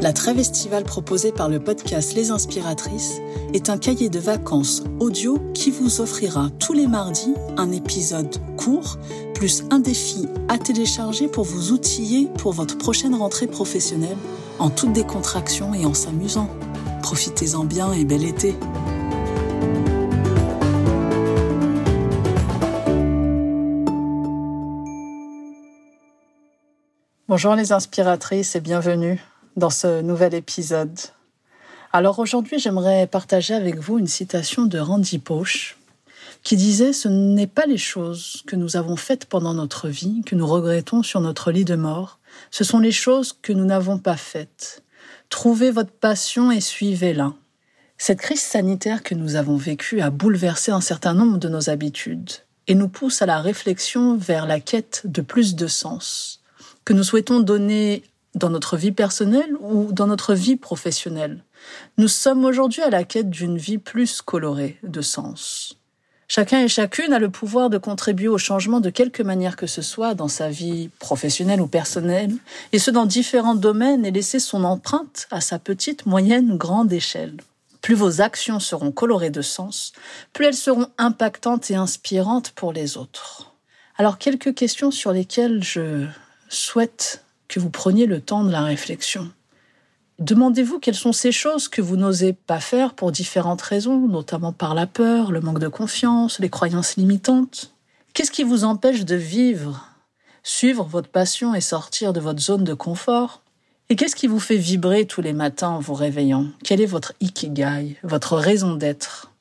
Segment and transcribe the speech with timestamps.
[0.00, 3.20] La trêve estivale proposée par le podcast Les Inspiratrices
[3.52, 8.98] est un cahier de vacances audio qui vous offrira tous les mardis un épisode court
[9.34, 14.16] plus un défi à télécharger pour vous outiller pour votre prochaine rentrée professionnelle
[14.58, 16.48] en toute décontraction et en s'amusant.
[17.02, 18.54] Profitez-en bien et bel été.
[27.30, 29.22] Bonjour les inspiratrices et bienvenue
[29.54, 30.98] dans ce nouvel épisode.
[31.92, 35.78] Alors aujourd'hui, j'aimerais partager avec vous une citation de Randy Pausch
[36.42, 40.34] qui disait Ce n'est pas les choses que nous avons faites pendant notre vie que
[40.34, 42.18] nous regrettons sur notre lit de mort,
[42.50, 44.82] ce sont les choses que nous n'avons pas faites.
[45.28, 47.32] Trouvez votre passion et suivez-la.
[47.96, 52.32] Cette crise sanitaire que nous avons vécue a bouleversé un certain nombre de nos habitudes
[52.66, 56.39] et nous pousse à la réflexion vers la quête de plus de sens
[56.90, 58.02] que nous souhaitons donner
[58.34, 61.44] dans notre vie personnelle ou dans notre vie professionnelle.
[61.98, 65.76] Nous sommes aujourd'hui à la quête d'une vie plus colorée de sens.
[66.26, 69.82] Chacun et chacune a le pouvoir de contribuer au changement de quelque manière que ce
[69.82, 72.34] soit dans sa vie professionnelle ou personnelle,
[72.72, 77.36] et ce dans différents domaines et laisser son empreinte à sa petite, moyenne, grande échelle.
[77.82, 79.92] Plus vos actions seront colorées de sens,
[80.32, 83.54] plus elles seront impactantes et inspirantes pour les autres.
[83.96, 86.08] Alors quelques questions sur lesquelles je
[86.50, 89.30] souhaite que vous preniez le temps de la réflexion.
[90.18, 94.74] Demandez-vous quelles sont ces choses que vous n'osez pas faire pour différentes raisons, notamment par
[94.74, 97.72] la peur, le manque de confiance, les croyances limitantes.
[98.12, 99.88] Qu'est-ce qui vous empêche de vivre,
[100.42, 103.42] suivre votre passion et sortir de votre zone de confort?
[103.88, 106.46] Et qu'est-ce qui vous fait vibrer tous les matins en vous réveillant?
[106.62, 109.32] Quel est votre ikigai, votre raison d'être?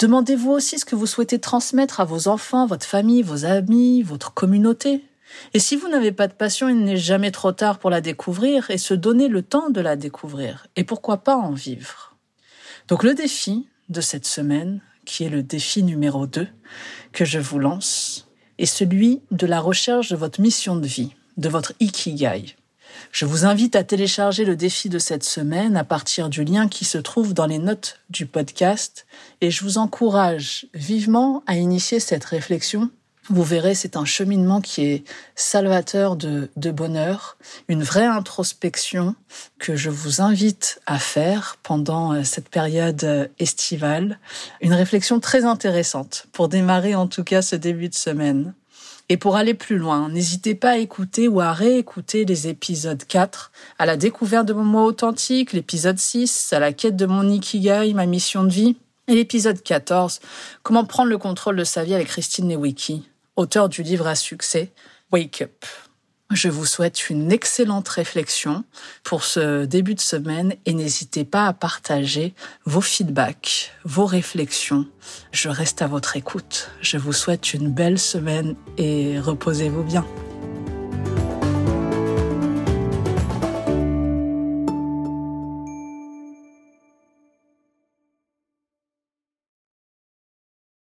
[0.00, 4.34] Demandez-vous aussi ce que vous souhaitez transmettre à vos enfants, votre famille, vos amis, votre
[4.34, 5.04] communauté.
[5.52, 8.70] Et si vous n'avez pas de passion, il n'est jamais trop tard pour la découvrir
[8.70, 10.66] et se donner le temps de la découvrir.
[10.76, 12.16] Et pourquoi pas en vivre?
[12.88, 16.46] Donc le défi de cette semaine, qui est le défi numéro 2
[17.12, 18.28] que je vous lance,
[18.58, 22.56] est celui de la recherche de votre mission de vie, de votre ikigai.
[23.10, 26.84] Je vous invite à télécharger le défi de cette semaine à partir du lien qui
[26.84, 29.06] se trouve dans les notes du podcast
[29.40, 32.90] et je vous encourage vivement à initier cette réflexion
[33.30, 35.04] vous verrez, c'est un cheminement qui est
[35.34, 39.14] salvateur de, bonheur, une vraie introspection
[39.58, 44.18] que je vous invite à faire pendant euh, cette période euh, estivale.
[44.60, 48.54] Une réflexion très intéressante pour démarrer en tout cas ce début de semaine.
[49.08, 53.52] Et pour aller plus loin, n'hésitez pas à écouter ou à réécouter les épisodes 4,
[53.78, 57.92] à la découverte de mon moi authentique, l'épisode 6, à la quête de mon ikigai,
[57.94, 58.76] ma mission de vie,
[59.08, 60.20] et l'épisode 14,
[60.62, 64.72] comment prendre le contrôle de sa vie avec Christine Newicki auteur du livre à succès
[65.12, 65.64] Wake Up.
[66.30, 68.64] Je vous souhaite une excellente réflexion
[69.04, 72.34] pour ce début de semaine et n'hésitez pas à partager
[72.64, 74.86] vos feedbacks, vos réflexions.
[75.32, 76.70] Je reste à votre écoute.
[76.80, 80.04] Je vous souhaite une belle semaine et reposez-vous bien.